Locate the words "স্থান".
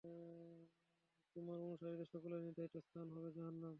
2.85-3.07